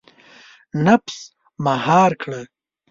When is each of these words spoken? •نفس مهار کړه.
•نفس 0.85 1.17
مهار 1.65 2.11
کړه. 2.21 2.41